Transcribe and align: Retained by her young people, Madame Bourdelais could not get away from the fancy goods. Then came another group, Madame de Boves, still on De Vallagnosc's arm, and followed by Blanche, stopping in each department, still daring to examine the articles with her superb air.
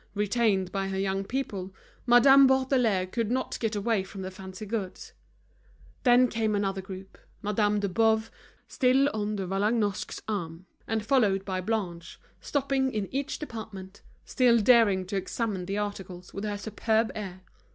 Retained 0.15 0.71
by 0.71 0.87
her 0.87 0.97
young 0.97 1.23
people, 1.23 1.75
Madame 2.07 2.47
Bourdelais 2.47 3.05
could 3.11 3.29
not 3.29 3.59
get 3.59 3.75
away 3.75 4.03
from 4.03 4.23
the 4.23 4.31
fancy 4.31 4.65
goods. 4.65 5.13
Then 6.01 6.27
came 6.27 6.55
another 6.55 6.81
group, 6.81 7.19
Madame 7.43 7.79
de 7.79 7.87
Boves, 7.87 8.31
still 8.67 9.11
on 9.13 9.35
De 9.35 9.45
Vallagnosc's 9.45 10.19
arm, 10.27 10.65
and 10.87 11.05
followed 11.05 11.45
by 11.45 11.61
Blanche, 11.61 12.19
stopping 12.39 12.91
in 12.91 13.13
each 13.13 13.37
department, 13.37 14.01
still 14.25 14.57
daring 14.57 15.05
to 15.05 15.17
examine 15.17 15.67
the 15.67 15.77
articles 15.77 16.33
with 16.33 16.45
her 16.45 16.57
superb 16.57 17.11
air. 17.13 17.41